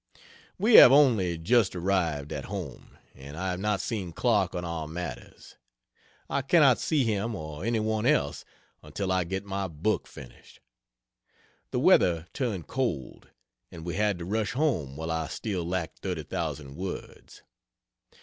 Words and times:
We 0.57 0.77
have 0.77 0.91
only 0.91 1.37
just 1.37 1.75
arrived 1.75 2.33
at 2.33 2.45
home, 2.45 2.97
and 3.13 3.37
I 3.37 3.51
have 3.51 3.59
not 3.59 3.81
seen 3.81 4.13
Clark 4.13 4.55
on 4.55 4.65
our 4.65 4.87
matters. 4.87 5.57
I 6.27 6.41
cannot 6.41 6.79
see 6.79 7.03
him 7.03 7.35
or 7.35 7.63
any 7.63 7.79
one 7.79 8.07
else, 8.07 8.43
until 8.81 9.11
I 9.11 9.25
get 9.25 9.45
my 9.45 9.67
book 9.67 10.07
finished. 10.07 10.59
The 11.69 11.79
weather 11.79 12.25
turned 12.33 12.65
cold, 12.65 13.29
and 13.71 13.85
we 13.85 13.93
had 13.93 14.17
to 14.17 14.25
rush 14.25 14.53
home, 14.53 14.97
while 14.97 15.11
I 15.11 15.27
still 15.27 15.63
lacked 15.67 15.99
thirty 15.99 16.23
thousand 16.23 16.77
words. 16.77 17.43